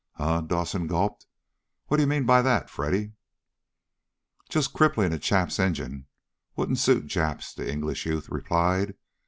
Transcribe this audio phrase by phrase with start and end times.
[0.13, 1.27] "Huh?" Dawson gulped.
[1.85, 3.11] "What do you mean by that, Freddy?"
[4.49, 6.07] "Just crippling a chap's engine
[6.55, 8.95] wouldn't suit Japs," the English youth replied.